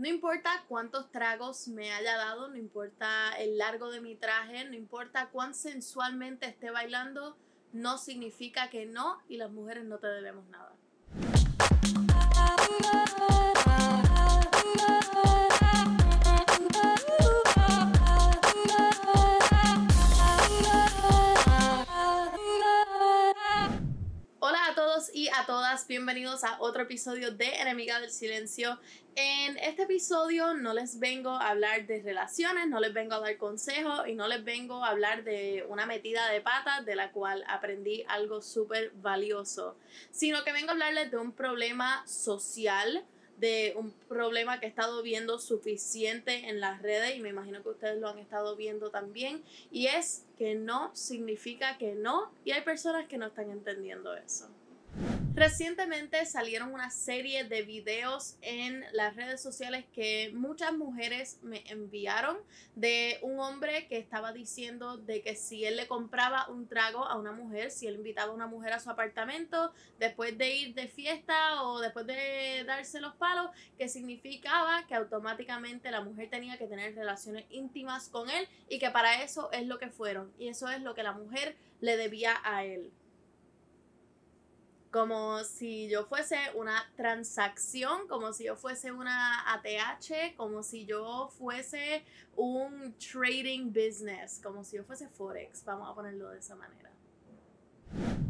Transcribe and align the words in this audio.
No 0.00 0.08
importa 0.08 0.64
cuántos 0.66 1.10
tragos 1.12 1.68
me 1.68 1.92
haya 1.92 2.16
dado, 2.16 2.48
no 2.48 2.56
importa 2.56 3.38
el 3.38 3.58
largo 3.58 3.90
de 3.90 4.00
mi 4.00 4.16
traje, 4.16 4.64
no 4.64 4.74
importa 4.74 5.28
cuán 5.28 5.54
sensualmente 5.54 6.46
esté 6.46 6.70
bailando, 6.70 7.36
no 7.74 7.98
significa 7.98 8.70
que 8.70 8.86
no 8.86 9.18
y 9.28 9.36
las 9.36 9.50
mujeres 9.50 9.84
no 9.84 9.98
te 9.98 10.06
debemos 10.06 10.48
nada. 10.48 10.74
Y 25.14 25.28
a 25.28 25.46
todas, 25.46 25.86
bienvenidos 25.86 26.44
a 26.44 26.60
otro 26.60 26.82
episodio 26.82 27.30
de 27.30 27.46
Enemiga 27.60 28.00
del 28.00 28.10
Silencio. 28.10 28.78
En 29.14 29.56
este 29.58 29.84
episodio 29.84 30.54
no 30.54 30.74
les 30.74 30.98
vengo 30.98 31.30
a 31.30 31.48
hablar 31.48 31.86
de 31.86 32.02
relaciones, 32.02 32.68
no 32.68 32.80
les 32.80 32.92
vengo 32.92 33.14
a 33.14 33.20
dar 33.20 33.36
consejos 33.36 34.06
y 34.06 34.14
no 34.14 34.28
les 34.28 34.44
vengo 34.44 34.84
a 34.84 34.90
hablar 34.90 35.24
de 35.24 35.64
una 35.68 35.86
metida 35.86 36.28
de 36.28 36.40
patas 36.40 36.84
de 36.84 36.96
la 36.96 37.12
cual 37.12 37.44
aprendí 37.48 38.04
algo 38.08 38.42
súper 38.42 38.90
valioso, 38.96 39.76
sino 40.10 40.44
que 40.44 40.52
vengo 40.52 40.68
a 40.68 40.72
hablarles 40.72 41.10
de 41.10 41.16
un 41.16 41.32
problema 41.32 42.06
social 42.06 43.04
de 43.38 43.72
un 43.74 43.90
problema 44.06 44.60
que 44.60 44.66
he 44.66 44.68
estado 44.68 45.02
viendo 45.02 45.38
suficiente 45.38 46.50
en 46.50 46.60
las 46.60 46.82
redes 46.82 47.16
y 47.16 47.20
me 47.20 47.30
imagino 47.30 47.62
que 47.62 47.70
ustedes 47.70 47.98
lo 47.98 48.08
han 48.08 48.18
estado 48.18 48.54
viendo 48.54 48.90
también 48.90 49.42
y 49.70 49.86
es 49.86 50.26
que 50.36 50.54
no 50.54 50.94
significa 50.94 51.78
que 51.78 51.94
no 51.94 52.30
y 52.44 52.50
hay 52.50 52.60
personas 52.60 53.08
que 53.08 53.16
no 53.16 53.28
están 53.28 53.50
entendiendo 53.50 54.14
eso. 54.14 54.50
Recientemente 55.40 56.26
salieron 56.26 56.74
una 56.74 56.90
serie 56.90 57.44
de 57.44 57.62
videos 57.62 58.36
en 58.42 58.84
las 58.92 59.16
redes 59.16 59.40
sociales 59.40 59.86
que 59.94 60.30
muchas 60.34 60.74
mujeres 60.74 61.38
me 61.40 61.64
enviaron 61.70 62.36
de 62.74 63.18
un 63.22 63.40
hombre 63.40 63.86
que 63.86 63.96
estaba 63.96 64.34
diciendo 64.34 64.98
de 64.98 65.22
que 65.22 65.36
si 65.36 65.64
él 65.64 65.78
le 65.78 65.88
compraba 65.88 66.46
un 66.50 66.68
trago 66.68 67.06
a 67.06 67.16
una 67.16 67.32
mujer, 67.32 67.70
si 67.70 67.86
él 67.86 67.94
invitaba 67.94 68.32
a 68.32 68.34
una 68.34 68.48
mujer 68.48 68.74
a 68.74 68.80
su 68.80 68.90
apartamento 68.90 69.72
después 69.98 70.36
de 70.36 70.54
ir 70.56 70.74
de 70.74 70.88
fiesta 70.88 71.62
o 71.62 71.80
después 71.80 72.06
de 72.06 72.62
darse 72.66 73.00
los 73.00 73.14
palos, 73.14 73.50
que 73.78 73.88
significaba 73.88 74.86
que 74.86 74.94
automáticamente 74.94 75.90
la 75.90 76.02
mujer 76.02 76.28
tenía 76.28 76.58
que 76.58 76.66
tener 76.66 76.94
relaciones 76.94 77.46
íntimas 77.48 78.10
con 78.10 78.28
él 78.28 78.46
y 78.68 78.78
que 78.78 78.90
para 78.90 79.22
eso 79.22 79.50
es 79.52 79.66
lo 79.66 79.78
que 79.78 79.88
fueron. 79.88 80.34
Y 80.38 80.48
eso 80.48 80.68
es 80.68 80.82
lo 80.82 80.94
que 80.94 81.02
la 81.02 81.12
mujer 81.12 81.56
le 81.80 81.96
debía 81.96 82.38
a 82.44 82.62
él 82.66 82.92
como 84.90 85.44
si 85.44 85.88
yo 85.88 86.04
fuese 86.04 86.36
una 86.54 86.90
transacción, 86.96 88.08
como 88.08 88.32
si 88.32 88.44
yo 88.44 88.56
fuese 88.56 88.90
una 88.90 89.52
ATH, 89.52 90.34
como 90.36 90.62
si 90.62 90.84
yo 90.84 91.28
fuese 91.38 92.04
un 92.36 92.94
trading 92.98 93.72
business, 93.72 94.40
como 94.42 94.64
si 94.64 94.76
yo 94.76 94.84
fuese 94.84 95.08
Forex, 95.08 95.64
vamos 95.64 95.88
a 95.88 95.94
ponerlo 95.94 96.30
de 96.30 96.38
esa 96.38 96.56
manera. 96.56 96.90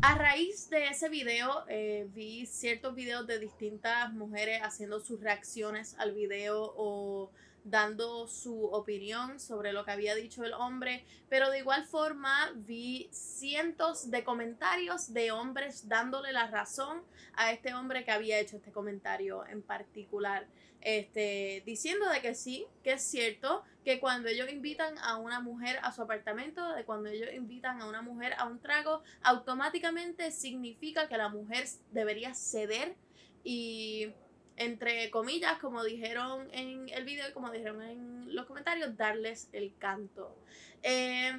A 0.03 0.15
raíz 0.15 0.71
de 0.71 0.87
ese 0.87 1.09
video, 1.09 1.65
eh, 1.69 2.09
vi 2.15 2.47
ciertos 2.47 2.95
videos 2.95 3.27
de 3.27 3.39
distintas 3.39 4.13
mujeres 4.13 4.63
haciendo 4.63 5.01
sus 5.01 5.21
reacciones 5.21 5.95
al 5.99 6.13
video 6.13 6.73
o 6.77 7.31
dando 7.65 8.27
su 8.27 8.65
opinión 8.67 9.39
sobre 9.41 9.73
lo 9.73 9.85
que 9.85 9.93
había 9.93 10.15
dicho 10.15 10.45
el 10.45 10.53
hombre, 10.53 11.05
pero 11.29 11.51
de 11.51 11.59
igual 11.59 11.85
forma 11.85 12.53
vi 12.55 13.09
cientos 13.13 14.11
de 14.11 14.25
comentarios 14.25 15.13
de 15.13 15.31
hombres 15.31 15.89
dándole 15.89 16.33
la 16.33 16.47
razón 16.47 17.03
a 17.35 17.53
este 17.53 17.75
hombre 17.75 18.05
que 18.05 18.11
había 18.11 18.39
hecho 18.39 18.57
este 18.57 18.73
comentario 18.73 19.47
en 19.47 19.63
particular, 19.63 20.47
este, 20.81 21.63
diciendo 21.67 22.09
de 22.09 22.21
que 22.21 22.35
sí, 22.35 22.67
que 22.83 22.93
es 22.93 23.03
cierto, 23.03 23.63
que 23.85 24.01
cuando 24.01 24.29
ellos 24.29 24.51
invitan 24.51 24.97
a 24.99 25.17
una 25.17 25.41
mujer 25.41 25.79
a 25.83 25.93
su 25.93 26.03
apartamento, 26.03 26.75
de 26.75 26.85
cuando 26.85 27.09
ellos 27.09 27.31
invitan 27.35 27.81
a 27.81 27.87
una 27.87 28.03
mujer 28.03 28.35
a 28.39 28.47
un 28.47 28.61
trago, 28.61 29.03
automáticamente 29.23 30.31
significa 30.33 31.09
que 31.09 31.17
la 31.17 31.29
mujer 31.29 31.67
debería 31.93 32.35
ceder 32.35 32.95
y 33.45 34.13
entre 34.61 35.11
comillas, 35.11 35.59
como 35.59 35.83
dijeron 35.83 36.51
en 36.53 36.91
el 36.91 37.05
video 37.07 37.27
y 37.31 37.33
como 37.33 37.51
dijeron 37.51 37.81
en 37.81 38.35
los 38.35 38.45
comentarios, 38.45 38.95
darles 38.95 39.49
el 39.53 39.75
canto. 39.79 40.37
Eh, 40.83 41.33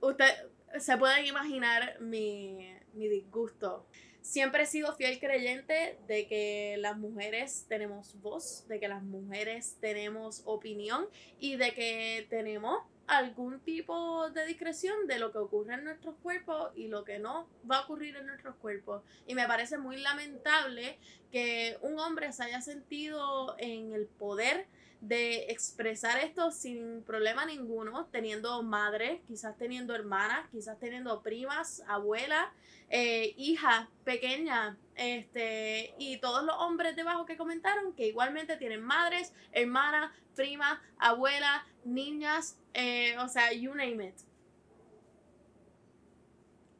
usted 0.00 0.32
se 0.78 0.96
pueden 0.96 1.26
imaginar 1.26 2.00
mi, 2.00 2.72
mi 2.92 3.08
disgusto. 3.08 3.88
Siempre 4.20 4.62
he 4.62 4.66
sido 4.66 4.94
fiel 4.94 5.18
creyente 5.18 5.98
de 6.06 6.28
que 6.28 6.76
las 6.78 6.96
mujeres 6.96 7.66
tenemos 7.68 8.14
voz, 8.20 8.68
de 8.68 8.78
que 8.78 8.86
las 8.86 9.02
mujeres 9.02 9.78
tenemos 9.80 10.42
opinión 10.44 11.08
y 11.40 11.56
de 11.56 11.74
que 11.74 12.26
tenemos 12.30 12.84
algún 13.10 13.58
tipo 13.60 14.30
de 14.30 14.46
discreción 14.46 15.08
de 15.08 15.18
lo 15.18 15.32
que 15.32 15.38
ocurre 15.38 15.74
en 15.74 15.84
nuestros 15.84 16.14
cuerpos 16.22 16.70
y 16.76 16.86
lo 16.86 17.04
que 17.04 17.18
no 17.18 17.48
va 17.68 17.78
a 17.78 17.80
ocurrir 17.82 18.16
en 18.16 18.26
nuestros 18.26 18.54
cuerpos. 18.56 19.02
Y 19.26 19.34
me 19.34 19.48
parece 19.48 19.78
muy 19.78 19.96
lamentable 19.96 20.96
que 21.32 21.76
un 21.82 21.98
hombre 21.98 22.32
se 22.32 22.44
haya 22.44 22.60
sentido 22.60 23.56
en 23.58 23.92
el 23.92 24.06
poder 24.06 24.68
de 25.00 25.46
expresar 25.50 26.22
esto 26.22 26.52
sin 26.52 27.02
problema 27.02 27.46
ninguno, 27.46 28.06
teniendo 28.12 28.62
madre, 28.62 29.22
quizás 29.26 29.56
teniendo 29.56 29.94
hermanas, 29.94 30.48
quizás 30.52 30.78
teniendo 30.78 31.20
primas, 31.22 31.82
abuelas, 31.88 32.46
eh, 32.90 33.34
hijas 33.36 33.88
pequeñas, 34.04 34.76
este, 34.94 35.94
y 35.98 36.18
todos 36.18 36.44
los 36.44 36.54
hombres 36.58 36.94
debajo 36.94 37.24
que 37.24 37.36
comentaron 37.36 37.92
que 37.94 38.06
igualmente 38.06 38.56
tienen 38.56 38.82
madres, 38.82 39.32
hermanas, 39.52 40.12
primas, 40.36 40.78
abuelas, 40.98 41.62
niñas, 41.84 42.58
eh, 42.74 43.16
o 43.18 43.28
sea, 43.28 43.52
you 43.52 43.74
name 43.74 44.08
it. 44.08 44.14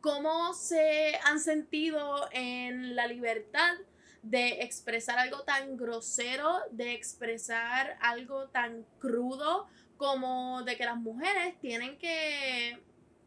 ¿Cómo 0.00 0.54
se 0.54 1.18
han 1.24 1.40
sentido 1.40 2.28
en 2.32 2.96
la 2.96 3.06
libertad 3.06 3.74
de 4.22 4.62
expresar 4.62 5.18
algo 5.18 5.42
tan 5.42 5.76
grosero, 5.76 6.60
de 6.70 6.92
expresar 6.94 7.96
algo 8.00 8.48
tan 8.48 8.84
crudo 8.98 9.68
como 9.96 10.62
de 10.62 10.76
que 10.76 10.84
las 10.84 10.96
mujeres 10.96 11.58
tienen 11.60 11.98
que 11.98 12.78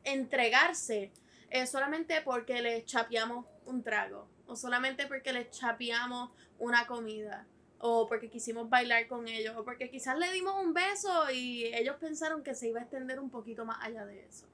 entregarse 0.03 1.11
eh, 1.49 1.67
solamente 1.67 2.21
porque 2.21 2.61
les 2.61 2.85
chapeamos 2.85 3.45
un 3.65 3.83
trago 3.83 4.27
o 4.47 4.55
solamente 4.55 5.05
porque 5.07 5.33
les 5.33 5.51
chapeamos 5.51 6.31
una 6.57 6.87
comida 6.87 7.45
o 7.85 8.07
porque 8.07 8.29
quisimos 8.29 8.69
bailar 8.69 9.07
con 9.07 9.27
ellos 9.27 9.57
o 9.57 9.65
porque 9.65 9.89
quizás 9.89 10.17
le 10.17 10.31
dimos 10.31 10.55
un 10.63 10.73
beso 10.73 11.29
y 11.31 11.65
ellos 11.65 11.97
pensaron 11.99 12.41
que 12.41 12.55
se 12.55 12.69
iba 12.69 12.79
a 12.79 12.83
extender 12.83 13.19
un 13.19 13.29
poquito 13.29 13.65
más 13.65 13.77
allá 13.81 14.05
de 14.05 14.25
eso. 14.25 14.47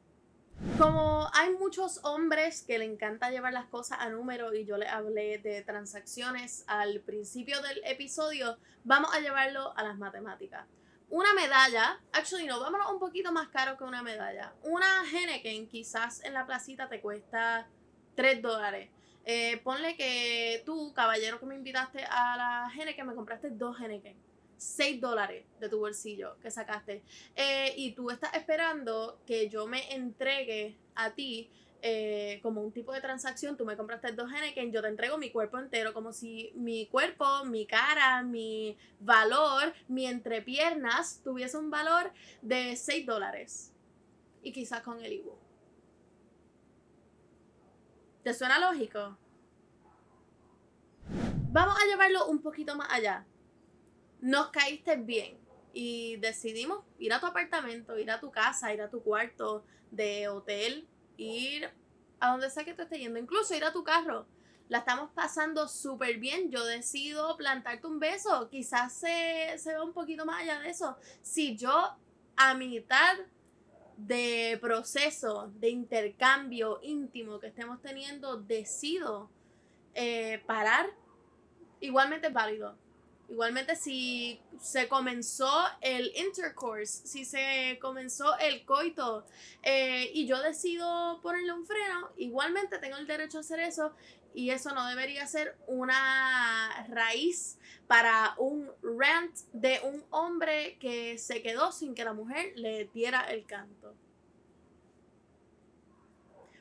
Como 0.80 1.30
hay 1.34 1.52
muchos 1.52 2.04
hombres 2.04 2.64
que 2.64 2.80
le 2.80 2.86
encanta 2.86 3.30
llevar 3.30 3.54
las 3.54 3.68
cosas 3.68 4.00
a 4.02 4.10
número 4.10 4.52
y 4.56 4.66
yo 4.66 4.78
le 4.78 4.88
hablé 4.88 5.38
de 5.38 5.62
transacciones 5.62 6.64
al 6.66 7.02
principio 7.02 7.62
del 7.62 7.80
episodio, 7.86 8.58
vamos 8.84 9.14
a 9.14 9.20
llevarlo 9.20 9.78
a 9.78 9.84
las 9.84 10.00
matemáticas. 10.00 10.66
Una 11.12 11.32
medalla, 11.36 12.02
actually 12.12 12.48
no, 12.48 12.60
vámonos 12.60 12.92
un 12.92 12.98
poquito 12.98 13.32
más 13.32 13.50
caro 13.50 13.78
que 13.78 13.84
una 13.84 14.02
medalla. 14.02 14.54
Una 14.64 15.04
Henneken 15.04 15.68
quizás 15.68 16.24
en 16.26 16.34
la 16.34 16.48
placita 16.48 16.90
te 16.90 17.00
cuesta 17.00 17.68
3 18.16 18.42
dólares. 18.42 18.90
Eh, 19.26 19.60
ponle 19.64 19.96
que 19.96 20.64
tú, 20.66 20.94
caballero 20.94 21.40
que 21.40 21.46
me 21.46 21.56
invitaste 21.56 22.04
a 22.04 22.38
la 22.38 22.72
Henneken, 22.76 23.08
me 23.08 23.16
compraste 23.16 23.50
dos 23.50 23.80
Henneken 23.80 24.16
6 24.60 25.00
dólares 25.00 25.46
de 25.60 25.70
tu 25.70 25.80
bolsillo 25.80 26.38
que 26.42 26.52
sacaste. 26.52 27.02
Eh, 27.36 27.74
y 27.78 27.94
tú 27.94 28.12
estás 28.12 28.34
esperando 28.34 29.20
que 29.26 29.50
yo 29.50 29.68
me 29.68 29.94
entregue 29.94 30.76
a 30.96 31.12
ti 31.12 31.50
eh, 31.82 32.40
como 32.44 32.62
un 32.62 32.72
tipo 32.72 32.92
de 32.94 33.02
transacción. 33.02 33.56
Tú 33.56 33.66
me 33.66 33.78
compraste 33.78 34.12
dos 34.12 34.32
Henneken, 34.32 34.72
yo 34.72 34.82
te 34.82 34.90
entrego 34.90 35.18
mi 35.18 35.32
cuerpo 35.32 35.58
entero, 35.58 35.94
como 35.94 36.12
si 36.12 36.52
mi 36.56 36.88
cuerpo, 36.88 37.46
mi 37.46 37.66
cara, 37.66 38.22
mi 38.22 38.78
valor, 39.00 39.74
mi 39.88 40.06
entrepiernas 40.06 41.22
tuviese 41.24 41.58
un 41.58 41.72
valor 41.72 42.12
de 42.42 42.76
6 42.76 43.06
dólares. 43.06 43.72
Y 44.44 44.52
quizás 44.52 44.82
con 44.82 45.04
el 45.04 45.14
Ibu. 45.14 45.39
¿Te 48.24 48.34
suena 48.34 48.60
lógico? 48.60 49.18
Vamos 51.52 51.76
a 51.82 51.86
llevarlo 51.88 52.28
un 52.28 52.42
poquito 52.42 52.76
más 52.76 52.88
allá 52.92 53.26
nos 54.22 54.50
caíste 54.50 54.96
bien 54.98 55.38
y 55.74 56.18
decidimos 56.18 56.84
ir 56.98 57.14
a 57.14 57.20
tu 57.20 57.26
apartamento, 57.26 57.98
ir 57.98 58.12
a 58.12 58.20
tu 58.20 58.32
casa, 58.32 58.74
ir 58.74 58.82
a 58.82 58.90
tu 58.90 59.02
cuarto 59.02 59.64
de 59.92 60.28
hotel, 60.28 60.88
ir 61.18 61.70
a 62.20 62.32
donde 62.32 62.50
sea 62.50 62.66
que 62.66 62.74
tú 62.74 62.82
estés 62.82 63.00
yendo, 63.00 63.20
incluso 63.20 63.56
ir 63.56 63.64
a 63.64 63.72
tu 63.72 63.84
carro. 63.84 64.28
La 64.68 64.80
estamos 64.80 65.10
pasando 65.12 65.68
súper 65.68 66.18
bien. 66.18 66.52
Yo 66.52 66.64
decido 66.64 67.36
plantarte 67.38 67.88
un 67.88 68.00
beso. 68.00 68.50
Quizás 68.50 68.94
se, 68.94 69.58
se 69.58 69.70
vea 69.70 69.82
un 69.82 69.94
poquito 69.94 70.28
más 70.28 70.44
allá 70.44 70.60
de 70.60 70.70
eso. 70.70 70.96
Si 71.24 71.58
yo 71.58 71.98
a 72.36 72.54
mitad 72.54 73.18
de 74.08 74.58
proceso, 74.62 75.52
de 75.60 75.70
intercambio 75.70 76.80
íntimo 76.82 77.40
que 77.40 77.48
estemos 77.48 77.82
teniendo, 77.82 78.38
decido 78.38 79.30
eh, 79.94 80.42
parar, 80.46 80.90
igualmente 81.82 82.28
es 82.28 82.34
válido 82.34 82.76
Igualmente 83.30 83.76
si 83.76 84.42
se 84.60 84.88
comenzó 84.88 85.52
el 85.82 86.12
intercourse, 86.16 87.06
si 87.08 87.26
se 87.26 87.78
comenzó 87.80 88.36
el 88.40 88.66
coito 88.66 89.24
eh, 89.62 90.10
y 90.14 90.26
yo 90.26 90.42
decido 90.42 91.20
ponerle 91.22 91.54
un 91.54 91.66
freno, 91.66 92.10
igualmente 92.18 92.80
tengo 92.80 92.98
el 92.98 93.06
derecho 93.06 93.38
a 93.38 93.42
hacer 93.42 93.60
eso 93.60 93.94
y 94.34 94.50
eso 94.50 94.74
no 94.74 94.88
debería 94.88 95.28
ser 95.28 95.58
una 95.68 96.88
raíz 96.90 97.60
para 97.88 98.34
un 98.38 98.72
rant 98.82 99.36
de 99.54 99.80
un 99.84 100.04
hombre 100.10 100.78
que 100.80 101.18
se 101.20 101.44
quedó 101.44 101.72
sin 101.72 101.94
que 101.94 102.06
la 102.06 102.14
mujer 102.14 102.54
le 102.56 102.86
diera 102.94 103.22
el 103.32 103.46
canto. 103.46 103.96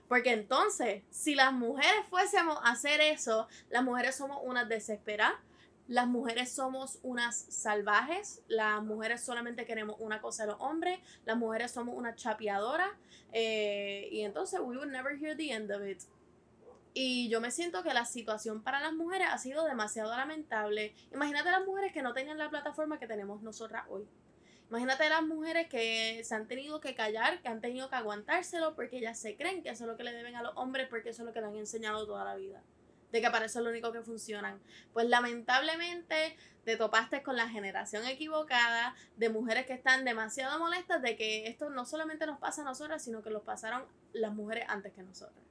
Porque 0.08 0.32
entonces, 0.32 1.02
si 1.10 1.34
las 1.34 1.52
mujeres 1.52 2.06
fuésemos 2.08 2.58
a 2.62 2.72
hacer 2.72 3.00
eso, 3.00 3.46
las 3.68 3.84
mujeres 3.84 4.16
somos 4.16 4.40
unas 4.42 4.66
desesperadas, 4.68 5.38
las 5.88 6.06
mujeres 6.06 6.52
somos 6.52 6.98
unas 7.02 7.46
salvajes, 7.48 8.42
las 8.46 8.82
mujeres 8.82 9.24
solamente 9.24 9.64
queremos 9.64 9.96
una 9.98 10.20
cosa 10.20 10.44
de 10.44 10.52
los 10.52 10.60
hombres, 10.60 11.00
las 11.24 11.36
mujeres 11.36 11.72
somos 11.72 11.96
una 11.96 12.14
chapeadoras, 12.14 12.90
eh, 13.32 14.08
y 14.12 14.20
entonces 14.20 14.60
we 14.60 14.76
would 14.76 14.90
never 14.90 15.16
hear 15.18 15.36
the 15.36 15.50
end 15.50 15.72
of 15.72 15.82
it. 15.86 16.02
Y 16.92 17.28
yo 17.30 17.40
me 17.40 17.50
siento 17.50 17.82
que 17.82 17.94
la 17.94 18.04
situación 18.04 18.62
para 18.62 18.80
las 18.80 18.92
mujeres 18.92 19.28
ha 19.30 19.38
sido 19.38 19.64
demasiado 19.64 20.14
lamentable. 20.14 20.94
Imagínate 21.12 21.50
las 21.50 21.64
mujeres 21.64 21.92
que 21.92 22.02
no 22.02 22.12
tengan 22.12 22.38
la 22.38 22.50
plataforma 22.50 22.98
que 22.98 23.06
tenemos 23.06 23.42
nosotras 23.42 23.84
hoy. 23.88 24.06
Imagínate 24.68 25.08
las 25.08 25.22
mujeres 25.22 25.68
que 25.68 26.22
se 26.24 26.34
han 26.34 26.46
tenido 26.46 26.80
que 26.80 26.94
callar, 26.94 27.40
que 27.40 27.48
han 27.48 27.62
tenido 27.62 27.88
que 27.88 27.96
aguantárselo 27.96 28.74
porque 28.74 28.98
ellas 28.98 29.18
se 29.18 29.36
creen 29.36 29.62
que 29.62 29.70
eso 29.70 29.84
es 29.84 29.88
lo 29.88 29.96
que 29.96 30.04
le 30.04 30.12
deben 30.12 30.36
a 30.36 30.42
los 30.42 30.54
hombres 30.56 30.88
porque 30.90 31.10
eso 31.10 31.22
es 31.22 31.26
lo 31.26 31.32
que 31.32 31.40
le 31.40 31.46
han 31.46 31.56
enseñado 31.56 32.06
toda 32.06 32.24
la 32.24 32.34
vida. 32.34 32.62
De 33.12 33.20
que 33.20 33.30
para 33.30 33.46
eso 33.46 33.60
es 33.60 33.64
lo 33.64 33.70
único 33.70 33.92
que 33.92 34.02
funcionan. 34.02 34.60
Pues 34.92 35.08
lamentablemente 35.08 36.36
te 36.64 36.76
topaste 36.76 37.22
con 37.22 37.36
la 37.36 37.48
generación 37.48 38.04
equivocada 38.06 38.94
de 39.16 39.30
mujeres 39.30 39.64
que 39.64 39.72
están 39.72 40.04
demasiado 40.04 40.58
molestas 40.58 41.00
de 41.00 41.16
que 41.16 41.46
esto 41.46 41.70
no 41.70 41.86
solamente 41.86 42.26
nos 42.26 42.38
pasa 42.38 42.60
a 42.60 42.64
nosotras, 42.66 43.02
sino 43.02 43.22
que 43.22 43.30
los 43.30 43.42
pasaron 43.42 43.84
las 44.12 44.34
mujeres 44.34 44.66
antes 44.68 44.92
que 44.92 45.02
nosotras. 45.02 45.42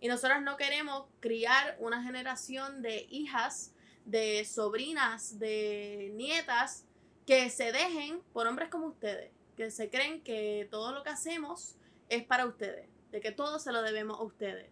Y 0.00 0.08
nosotros 0.08 0.40
no 0.42 0.56
queremos 0.56 1.06
criar 1.18 1.76
una 1.80 2.02
generación 2.02 2.82
de 2.82 3.06
hijas, 3.10 3.74
de 4.04 4.44
sobrinas, 4.44 5.38
de 5.38 6.12
nietas 6.14 6.84
que 7.26 7.50
se 7.50 7.72
dejen 7.72 8.20
por 8.32 8.46
hombres 8.46 8.70
como 8.70 8.86
ustedes, 8.86 9.30
que 9.56 9.70
se 9.70 9.90
creen 9.90 10.22
que 10.22 10.68
todo 10.70 10.92
lo 10.92 11.02
que 11.02 11.10
hacemos 11.10 11.76
es 12.08 12.24
para 12.24 12.46
ustedes, 12.46 12.88
de 13.10 13.20
que 13.20 13.30
todo 13.30 13.58
se 13.58 13.72
lo 13.72 13.82
debemos 13.82 14.20
a 14.20 14.22
ustedes. 14.22 14.70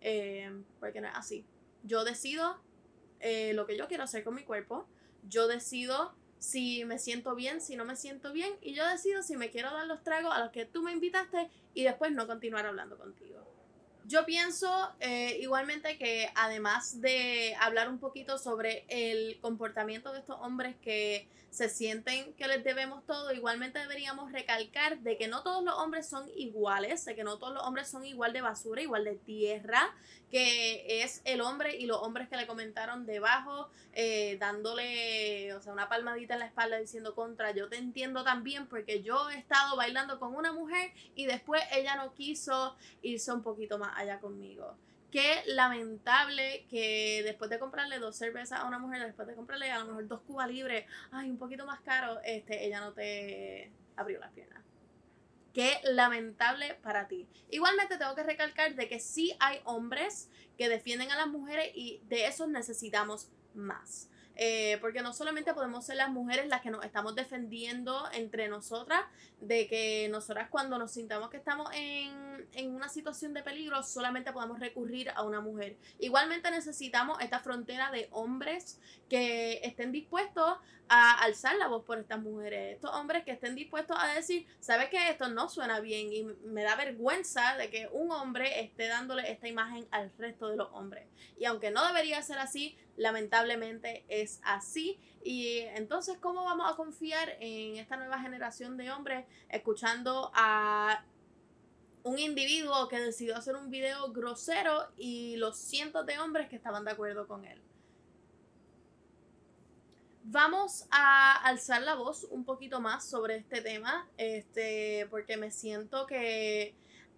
Eh, 0.00 0.50
porque 0.80 1.00
no 1.00 1.08
es 1.08 1.14
así. 1.14 1.44
Yo 1.84 2.04
decido 2.04 2.60
eh, 3.20 3.52
lo 3.54 3.66
que 3.66 3.76
yo 3.76 3.88
quiero 3.88 4.04
hacer 4.04 4.24
con 4.24 4.34
mi 4.34 4.42
cuerpo, 4.42 4.86
yo 5.28 5.46
decido 5.46 6.14
si 6.38 6.84
me 6.84 6.98
siento 6.98 7.36
bien, 7.36 7.60
si 7.60 7.76
no 7.76 7.84
me 7.84 7.94
siento 7.94 8.32
bien, 8.32 8.52
y 8.60 8.74
yo 8.74 8.86
decido 8.88 9.22
si 9.22 9.36
me 9.36 9.50
quiero 9.50 9.72
dar 9.72 9.86
los 9.86 10.02
tragos 10.02 10.34
a 10.34 10.40
los 10.40 10.50
que 10.50 10.64
tú 10.64 10.82
me 10.82 10.92
invitaste 10.92 11.48
y 11.72 11.84
después 11.84 12.10
no 12.12 12.26
continuar 12.26 12.66
hablando 12.66 12.98
contigo. 12.98 13.38
Yo 14.04 14.26
pienso 14.26 14.92
eh, 14.98 15.38
igualmente 15.40 15.96
que 15.96 16.28
además 16.34 17.00
de 17.00 17.54
hablar 17.60 17.88
un 17.88 18.00
poquito 18.00 18.36
sobre 18.36 18.84
el 18.88 19.38
comportamiento 19.40 20.12
de 20.12 20.18
estos 20.18 20.36
hombres 20.40 20.74
que 20.82 21.28
se 21.50 21.68
sienten 21.68 22.32
que 22.34 22.48
les 22.48 22.64
debemos 22.64 23.06
todo, 23.06 23.32
igualmente 23.32 23.78
deberíamos 23.78 24.32
recalcar 24.32 24.98
de 25.00 25.16
que 25.18 25.28
no 25.28 25.42
todos 25.42 25.62
los 25.62 25.74
hombres 25.74 26.08
son 26.08 26.28
iguales, 26.34 27.04
de 27.04 27.14
que 27.14 27.22
no 27.22 27.38
todos 27.38 27.54
los 27.54 27.62
hombres 27.62 27.88
son 27.88 28.04
igual 28.04 28.32
de 28.32 28.40
basura, 28.40 28.82
igual 28.82 29.04
de 29.04 29.16
tierra, 29.16 29.94
que 30.32 31.02
es 31.02 31.20
el 31.26 31.42
hombre 31.42 31.76
y 31.76 31.84
los 31.84 31.98
hombres 31.98 32.26
que 32.26 32.38
le 32.38 32.46
comentaron 32.46 33.04
debajo, 33.04 33.68
eh, 33.92 34.38
dándole, 34.40 35.52
o 35.52 35.60
sea, 35.60 35.74
una 35.74 35.90
palmadita 35.90 36.32
en 36.32 36.40
la 36.40 36.46
espalda 36.46 36.78
diciendo 36.78 37.14
contra, 37.14 37.50
yo 37.50 37.68
te 37.68 37.76
entiendo 37.76 38.24
también 38.24 38.66
porque 38.66 39.02
yo 39.02 39.28
he 39.28 39.36
estado 39.36 39.76
bailando 39.76 40.18
con 40.18 40.34
una 40.34 40.50
mujer 40.50 40.92
y 41.14 41.26
después 41.26 41.62
ella 41.70 41.96
no 41.96 42.14
quiso 42.14 42.74
irse 43.02 43.30
un 43.30 43.42
poquito 43.42 43.78
más 43.78 43.92
allá 43.94 44.20
conmigo. 44.20 44.74
Qué 45.10 45.42
lamentable 45.44 46.64
que 46.70 47.20
después 47.22 47.50
de 47.50 47.58
comprarle 47.58 47.98
dos 47.98 48.16
cervezas 48.16 48.60
a 48.60 48.64
una 48.66 48.78
mujer, 48.78 49.04
después 49.04 49.28
de 49.28 49.34
comprarle 49.34 49.70
a 49.70 49.80
lo 49.80 49.84
mejor 49.84 50.08
dos 50.08 50.22
cubas 50.22 50.48
libres, 50.48 50.86
ay, 51.10 51.28
un 51.28 51.36
poquito 51.36 51.66
más 51.66 51.82
caro, 51.82 52.22
este, 52.24 52.64
ella 52.64 52.80
no 52.80 52.94
te 52.94 53.70
abrió 53.96 54.18
las 54.18 54.32
piernas. 54.32 54.62
Qué 55.52 55.80
lamentable 55.84 56.74
para 56.82 57.08
ti. 57.08 57.28
Igualmente 57.50 57.98
tengo 57.98 58.14
que 58.14 58.22
recalcar 58.22 58.74
de 58.74 58.88
que 58.88 59.00
sí 59.00 59.36
hay 59.38 59.60
hombres 59.64 60.30
que 60.56 60.68
defienden 60.68 61.10
a 61.10 61.16
las 61.16 61.26
mujeres 61.26 61.70
y 61.74 62.00
de 62.08 62.26
esos 62.26 62.48
necesitamos 62.48 63.28
más. 63.54 64.08
Eh, 64.36 64.78
porque 64.80 65.02
no 65.02 65.12
solamente 65.12 65.52
podemos 65.52 65.84
ser 65.84 65.96
las 65.96 66.10
mujeres 66.10 66.48
las 66.48 66.62
que 66.62 66.70
nos 66.70 66.84
estamos 66.84 67.14
defendiendo 67.14 68.04
entre 68.12 68.48
nosotras, 68.48 69.02
de 69.40 69.66
que 69.66 70.08
nosotras 70.10 70.48
cuando 70.50 70.78
nos 70.78 70.92
sintamos 70.92 71.28
que 71.28 71.36
estamos 71.36 71.70
en, 71.74 72.46
en 72.54 72.74
una 72.74 72.88
situación 72.88 73.34
de 73.34 73.42
peligro, 73.42 73.82
solamente 73.82 74.32
podemos 74.32 74.58
recurrir 74.58 75.10
a 75.10 75.22
una 75.22 75.40
mujer. 75.40 75.76
Igualmente 75.98 76.50
necesitamos 76.50 77.20
esta 77.20 77.40
frontera 77.40 77.90
de 77.90 78.08
hombres 78.12 78.80
que 79.08 79.60
estén 79.62 79.92
dispuestos 79.92 80.58
a 80.88 81.14
alzar 81.22 81.56
la 81.56 81.68
voz 81.68 81.84
por 81.84 81.98
estas 81.98 82.20
mujeres, 82.20 82.74
estos 82.74 82.94
hombres 82.94 83.24
que 83.24 83.30
estén 83.30 83.54
dispuestos 83.54 83.96
a 83.98 84.12
decir, 84.14 84.46
sabes 84.60 84.90
que 84.90 85.08
esto 85.08 85.28
no 85.28 85.48
suena 85.48 85.80
bien 85.80 86.12
y 86.12 86.24
me 86.44 86.62
da 86.62 86.76
vergüenza 86.76 87.56
de 87.56 87.70
que 87.70 87.88
un 87.92 88.10
hombre 88.10 88.60
esté 88.60 88.88
dándole 88.88 89.30
esta 89.30 89.48
imagen 89.48 89.86
al 89.90 90.12
resto 90.18 90.48
de 90.48 90.56
los 90.56 90.68
hombres. 90.72 91.06
Y 91.38 91.46
aunque 91.46 91.70
no 91.70 91.86
debería 91.86 92.20
ser 92.20 92.38
así, 92.38 92.76
lamentablemente 92.96 94.04
es 94.08 94.40
así. 94.42 94.98
Y 95.24 95.58
entonces, 95.74 96.18
¿cómo 96.18 96.44
vamos 96.44 96.70
a 96.70 96.76
confiar 96.76 97.36
en 97.40 97.76
esta 97.76 97.96
nueva 97.96 98.20
generación 98.20 98.76
de 98.76 98.90
hombres 98.90 99.26
escuchando 99.48 100.30
a 100.34 101.04
un 102.04 102.18
individuo 102.18 102.88
que 102.88 102.98
decidió 102.98 103.36
hacer 103.36 103.54
un 103.54 103.70
video 103.70 104.12
grosero 104.12 104.88
y 104.98 105.36
los 105.36 105.56
cientos 105.56 106.04
de 106.06 106.18
hombres 106.18 106.48
que 106.48 106.56
estaban 106.56 106.84
de 106.84 106.90
acuerdo 106.90 107.26
con 107.26 107.44
él? 107.44 107.60
Vamos 110.24 110.86
a 110.90 111.34
alzar 111.48 111.82
la 111.82 111.94
voz 111.94 112.24
un 112.30 112.44
poquito 112.44 112.80
más 112.80 113.08
sobre 113.08 113.36
este 113.36 113.60
tema, 113.60 114.08
este, 114.16 115.06
porque 115.10 115.36
me 115.36 115.50
siento 115.50 116.06
que 116.06 116.74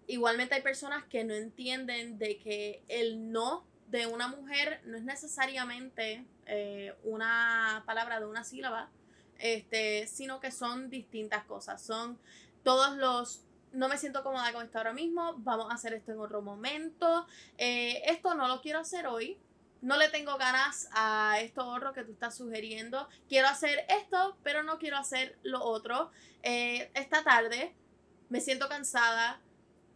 igualmente 0.06 0.54
hay 0.54 0.62
personas 0.62 1.04
que 1.04 1.24
no 1.24 1.34
entienden 1.34 2.18
de 2.18 2.38
que 2.38 2.82
el 2.88 3.30
no 3.30 3.64
de 3.88 4.06
una 4.06 4.28
mujer 4.28 4.81
no 4.84 4.96
es 4.96 5.04
necesariamente 5.04 6.25
eh, 6.46 6.94
una 7.04 7.82
palabra 7.86 8.20
de 8.20 8.26
una 8.26 8.44
sílaba, 8.44 8.88
este, 9.38 10.06
sino 10.06 10.41
que 10.41 10.50
son 10.50 10.91
distintas 10.91 11.44
cosas. 11.44 11.82
Son 11.82 12.19
todos 12.62 12.96
los 12.96 13.44
no 13.72 13.88
me 13.88 13.98
siento 13.98 14.22
cómoda 14.22 14.53
con 14.53 14.64
esto 14.64 14.79
ahora 14.79 14.93
mismo, 14.93 15.34
vamos 15.38 15.70
a 15.70 15.74
hacer 15.74 15.94
esto 15.94 16.12
en 16.12 16.20
otro 16.20 16.41
momento, 16.43 17.26
eh, 17.58 18.03
esto 18.06 18.34
no 18.36 18.46
lo 18.46 18.60
quiero 18.60 18.79
hacer 18.79 19.08
hoy, 19.08 19.36
no 19.82 19.96
le 19.98 20.08
tengo 20.08 20.38
ganas 20.38 20.88
a 20.93 21.38
esto 21.41 21.67
otro 21.67 21.93
que 21.93 22.05
tú 22.05 22.12
estás 22.12 22.36
sugiriendo, 22.36 23.08
quiero 23.29 23.48
hacer 23.48 23.84
esto, 23.88 24.38
pero 24.43 24.62
no 24.62 24.79
quiero 24.79 24.96
hacer 24.96 25.38
lo 25.43 25.62
otro. 25.62 26.10
Eh, 26.43 26.91
esta 26.94 27.22
tarde 27.22 27.74
me 28.31 28.41
siento 28.41 28.69
cansada, 28.69 29.41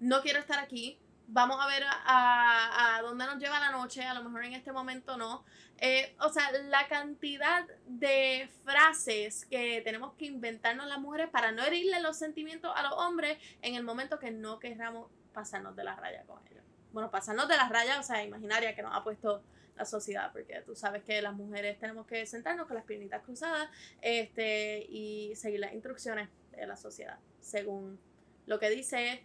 no 0.01 0.21
quiero 0.21 0.41
estar 0.41 0.59
aquí, 0.59 0.99
vamos 1.29 1.59
a 1.61 1.67
ver 1.69 1.85
a, 1.87 3.01
dónde 3.03 3.27
nos 3.27 3.39
lleva 3.39 3.61
la 3.61 3.71
noche, 3.71 4.03
a 4.03 4.15
lo 4.15 4.25
mejor 4.25 4.45
en 4.45 4.55
este 4.55 4.73
momento 4.73 5.17
no. 5.17 5.45
Eh, 5.77 6.17
o 6.21 6.31
sea, 6.31 6.51
la 6.51 6.89
cantidad 6.89 7.65
de 7.87 8.49
frases 8.65 9.45
que 9.45 9.83
tenemos 9.83 10.15
que 10.15 10.27
inventarnos 10.27 10.87
las 10.89 10.99
mujeres 10.99 11.29
para 11.29 11.53
no 11.53 11.63
herirle 11.63 12.01
los 12.01 12.19
sentimientos 12.19 12.73
a 12.75 12.83
los 12.83 12.93
hombres 12.95 13.39
en 13.63 13.75
el 13.75 13.85
momento 13.85 14.19
que 14.19 14.31
no 14.31 14.59
querramos 14.59 15.11
pasarnos 15.33 15.77
de 15.77 15.85
la 15.85 15.95
raya 15.95 16.25
con 16.25 16.45
ellos. 16.49 16.65
Bueno, 16.93 17.11
pasarnos 17.11 17.47
de 17.47 17.57
la 17.57 17.69
raya, 17.69 18.01
o 18.01 18.03
sea, 18.03 18.25
imaginaria 18.25 18.75
que 18.75 18.83
nos 18.83 18.97
ha 18.97 19.05
puesto 19.05 19.43
la 19.77 19.85
sociedad, 19.85 20.33
porque 20.33 20.63
tú 20.63 20.75
sabes 20.75 21.05
que 21.05 21.23
las 21.23 21.35
mujeres 21.35 21.79
tenemos 21.79 22.07
que 22.07 22.27
sentarnos 22.27 22.67
con 22.67 22.75
las 22.75 22.85
piernitas 22.85 23.23
cruzadas 23.23 23.69
este, 24.01 24.87
y 24.89 25.37
seguir 25.37 25.61
las 25.61 25.73
instrucciones 25.75 26.29
de 26.51 26.67
la 26.67 26.77
sociedad, 26.77 27.19
según 27.41 28.01
lo 28.47 28.59
que 28.59 28.71
dice 28.71 29.25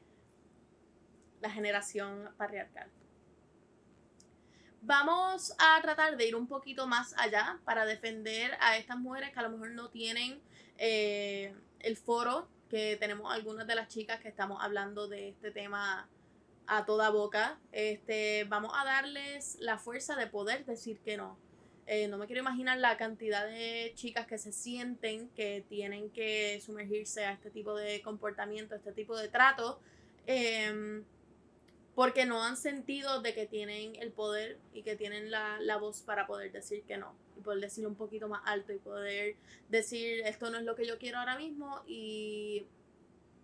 la 1.43 1.50
generación 1.50 2.29
patriarcal. 2.38 2.89
Vamos 4.81 5.53
a 5.59 5.81
tratar 5.81 6.15
de 6.15 6.25
ir 6.25 6.35
un 6.35 6.47
poquito 6.47 6.88
más 6.88 7.13
allá 7.17 7.59
para 7.65 7.85
defender 7.85 8.51
a 8.62 8.77
estas 8.77 8.97
mujeres 8.97 9.31
que 9.31 9.39
a 9.39 9.43
lo 9.43 9.50
mejor 9.50 9.71
no 9.71 9.89
tienen 9.89 10.41
eh, 10.77 11.53
el 11.79 11.97
foro 11.97 12.47
que 12.69 12.95
tenemos 12.97 13.31
algunas 13.31 13.67
de 13.67 13.75
las 13.75 13.89
chicas 13.89 14.21
que 14.21 14.29
estamos 14.29 14.63
hablando 14.63 15.07
de 15.07 15.29
este 15.29 15.51
tema 15.51 16.07
a 16.65 16.85
toda 16.85 17.09
boca. 17.09 17.59
Este, 17.73 18.45
vamos 18.45 18.71
a 18.73 18.85
darles 18.85 19.57
la 19.59 19.77
fuerza 19.77 20.15
de 20.15 20.27
poder 20.27 20.65
decir 20.65 21.00
que 21.00 21.17
no. 21.17 21.38
Eh, 21.85 22.07
no 22.07 22.17
me 22.17 22.25
quiero 22.25 22.41
imaginar 22.41 22.77
la 22.77 22.95
cantidad 22.95 23.45
de 23.45 23.91
chicas 23.95 24.27
que 24.27 24.38
se 24.38 24.53
sienten 24.53 25.27
que 25.35 25.65
tienen 25.67 26.09
que 26.09 26.62
sumergirse 26.62 27.25
a 27.25 27.33
este 27.33 27.51
tipo 27.51 27.75
de 27.75 28.01
comportamiento, 28.01 28.73
a 28.73 28.77
este 28.77 28.93
tipo 28.93 29.17
de 29.17 29.27
trato, 29.27 29.81
em, 30.25 31.03
porque 31.95 32.25
no 32.25 32.43
han 32.43 32.57
sentido 32.57 33.21
de 33.21 33.33
que 33.33 33.45
tienen 33.45 33.95
el 33.97 34.12
poder 34.12 34.57
y 34.73 34.81
que 34.81 34.95
tienen 34.95 35.29
la, 35.29 35.59
la 35.59 35.77
voz 35.77 36.01
para 36.01 36.25
poder 36.25 36.51
decir 36.51 36.83
que 36.83 36.97
no. 36.97 37.13
y 37.38 37.41
poder 37.41 37.62
decirlo 37.62 37.89
un 37.89 37.95
poquito 37.95 38.27
más 38.27 38.41
alto 38.45 38.73
y 38.73 38.79
poder 38.79 39.35
decir 39.69 40.21
esto 40.25 40.50
no 40.50 40.57
es 40.57 40.63
lo 40.63 40.75
que 40.75 40.88
yo 40.88 40.97
quiero 40.97 41.19
ahora 41.19 41.38
mismo 41.38 41.83
y, 41.85 42.65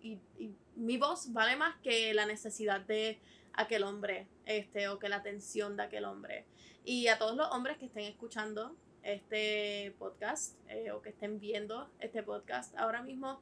y, 0.02 0.18
y 0.38 0.54
mi 0.76 0.96
voz 0.96 1.32
vale 1.32 1.56
más 1.56 1.76
que 1.82 2.12
la 2.14 2.26
necesidad 2.26 2.80
de 2.80 3.18
aquel 3.52 3.84
hombre 3.84 4.26
este 4.46 4.88
o 4.88 4.98
que 4.98 5.08
la 5.08 5.16
atención 5.16 5.76
de 5.76 5.84
aquel 5.84 6.04
hombre 6.04 6.44
y 6.84 7.06
a 7.08 7.18
todos 7.18 7.36
los 7.36 7.50
hombres 7.52 7.78
que 7.78 7.86
estén 7.86 8.04
escuchando 8.04 8.74
este 9.02 9.94
podcast 9.98 10.56
eh, 10.68 10.90
o 10.90 11.02
que 11.02 11.10
estén 11.10 11.40
viendo 11.40 11.88
este 12.00 12.22
podcast 12.22 12.76
ahora 12.76 13.02
mismo 13.02 13.40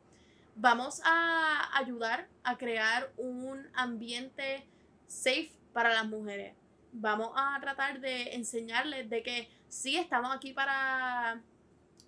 vamos 0.56 1.00
a 1.04 1.76
ayudar 1.78 2.28
a 2.42 2.58
crear 2.58 3.12
un 3.16 3.68
ambiente 3.74 4.66
safe 5.08 5.50
para 5.72 5.92
las 5.92 6.06
mujeres 6.06 6.54
vamos 6.92 7.32
a 7.36 7.58
tratar 7.60 8.00
de 8.00 8.34
enseñarles 8.34 9.08
de 9.08 9.22
que 9.22 9.48
sí 9.68 9.96
estamos 9.96 10.34
aquí 10.34 10.52
para, 10.52 11.42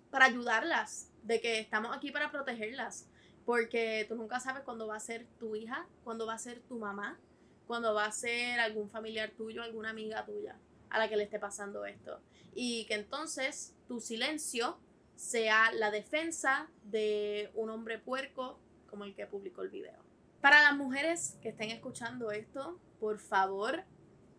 para 0.09 0.25
ayudarlas, 0.25 1.09
de 1.23 1.39
que 1.39 1.59
estamos 1.59 1.95
aquí 1.95 2.11
para 2.11 2.31
protegerlas, 2.31 3.07
porque 3.45 4.05
tú 4.07 4.15
nunca 4.15 4.39
sabes 4.39 4.63
cuándo 4.63 4.87
va 4.87 4.95
a 4.95 4.99
ser 4.99 5.25
tu 5.39 5.55
hija, 5.55 5.87
cuándo 6.03 6.25
va 6.25 6.33
a 6.33 6.39
ser 6.39 6.61
tu 6.61 6.77
mamá, 6.77 7.19
cuándo 7.67 7.93
va 7.93 8.05
a 8.05 8.11
ser 8.11 8.59
algún 8.59 8.89
familiar 8.89 9.31
tuyo, 9.31 9.63
alguna 9.63 9.89
amiga 9.89 10.25
tuya 10.25 10.57
a 10.89 10.99
la 10.99 11.07
que 11.07 11.15
le 11.15 11.23
esté 11.23 11.39
pasando 11.39 11.85
esto. 11.85 12.19
Y 12.53 12.85
que 12.85 12.95
entonces 12.95 13.73
tu 13.87 14.01
silencio 14.01 14.77
sea 15.15 15.71
la 15.71 15.89
defensa 15.89 16.67
de 16.83 17.49
un 17.53 17.69
hombre 17.69 17.97
puerco 17.97 18.59
como 18.89 19.05
el 19.05 19.15
que 19.15 19.25
publicó 19.25 19.61
el 19.61 19.69
video. 19.69 20.01
Para 20.41 20.63
las 20.63 20.75
mujeres 20.75 21.37
que 21.43 21.49
estén 21.49 21.69
escuchando 21.69 22.31
esto, 22.31 22.79
por 22.99 23.19
favor, 23.19 23.83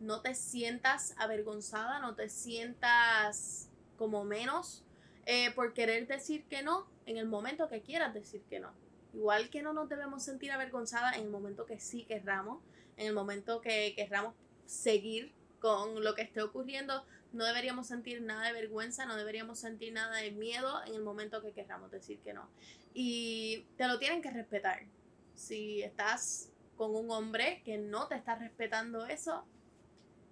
no 0.01 0.21
te 0.21 0.35
sientas 0.35 1.15
avergonzada, 1.17 2.01
no 2.01 2.17
te 2.17 2.29
sientas 2.29 3.69
como 3.97 4.25
menos 4.25 4.85
eh, 5.27 5.53
por 5.53 5.75
querer 5.75 6.09
decir 6.09 6.45
que 6.47 6.65
no 6.65 6.89
en 7.07 7.19
el 7.19 7.27
momento 7.27 7.69
que 7.69 7.83
quieras 7.83 8.13
decir 8.15 8.43
que 8.51 8.59
no. 8.59 8.73
Igual 9.15 9.49
que 9.49 9.63
no 9.63 9.73
nos 9.73 9.89
debemos 9.89 10.25
sentir 10.25 10.51
avergonzadas 10.51 11.17
en 11.17 11.23
el 11.23 11.31
momento 11.31 11.67
que 11.67 11.79
sí 11.79 12.03
querramos, 12.03 12.61
en 12.97 13.07
el 13.07 13.15
momento 13.15 13.61
que 13.61 13.95
querramos 13.95 14.35
seguir 14.67 15.33
con 15.61 16.03
lo 16.03 16.17
que 16.17 16.23
esté 16.23 16.43
ocurriendo, 16.43 17.05
no 17.33 17.45
deberíamos 17.45 17.87
sentir 17.87 18.23
nada 18.23 18.49
de 18.49 18.53
vergüenza, 18.53 19.07
no 19.07 19.17
deberíamos 19.17 19.61
sentir 19.61 19.93
nada 19.93 20.17
de 20.17 20.33
miedo 20.33 20.83
en 20.85 20.95
el 20.95 21.03
momento 21.03 21.41
que 21.41 21.53
querramos 21.53 21.93
decir 21.93 22.19
que 22.19 22.33
no. 22.33 22.49
Y 22.93 23.67
te 23.77 23.87
lo 23.87 24.01
tienen 24.01 24.21
que 24.21 24.33
respetar. 24.33 24.83
Si 25.43 25.83
estás 25.83 26.53
con 26.77 26.95
un 26.95 27.11
hombre 27.11 27.63
que 27.65 27.77
no 27.77 28.07
te 28.07 28.15
está 28.15 28.37
respetando 28.37 29.07
eso, 29.07 29.45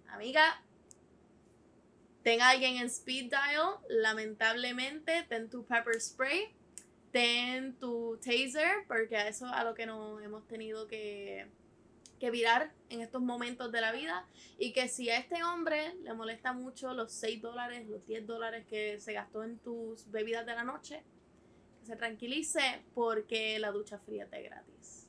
amiga, 0.08 0.62
ten 2.22 2.40
a 2.40 2.50
alguien 2.50 2.76
en 2.76 2.86
speed 2.86 3.28
dial, 3.28 3.80
lamentablemente, 3.88 5.24
ten 5.28 5.50
tu 5.50 5.64
pepper 5.64 6.00
spray, 6.00 6.54
ten 7.10 7.74
tu 7.74 8.18
taser, 8.18 8.86
porque 8.86 9.16
a 9.16 9.26
eso 9.26 9.46
a 9.46 9.64
lo 9.64 9.74
que 9.74 9.84
nos 9.84 10.22
hemos 10.22 10.46
tenido 10.46 10.86
que, 10.86 11.48
que 12.20 12.30
virar 12.30 12.72
en 12.88 13.00
estos 13.00 13.20
momentos 13.20 13.72
de 13.72 13.80
la 13.80 13.90
vida. 13.90 14.28
Y 14.60 14.72
que 14.72 14.86
si 14.86 15.10
a 15.10 15.18
este 15.18 15.42
hombre 15.42 15.92
le 16.04 16.14
molesta 16.14 16.52
mucho 16.52 16.94
los 16.94 17.10
6 17.14 17.42
dólares, 17.42 17.88
los 17.88 18.06
10 18.06 18.28
dólares 18.28 18.64
que 18.68 19.00
se 19.00 19.12
gastó 19.12 19.42
en 19.42 19.58
tus 19.58 20.08
bebidas 20.12 20.46
de 20.46 20.54
la 20.54 20.62
noche, 20.62 21.02
se 21.82 21.96
tranquilice 21.96 22.60
porque 22.94 23.58
la 23.58 23.70
ducha 23.70 23.98
fría 23.98 24.24
es 24.24 24.30
de 24.30 24.42
gratis. 24.42 25.06